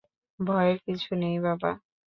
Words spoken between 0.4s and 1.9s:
ভয়ের কিছু নেই, বাবা!